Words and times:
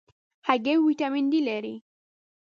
هګۍ 0.47 0.75
د 0.77 0.79
D 0.81 0.83
ویټامین 0.85 1.25
لري. 1.47 1.75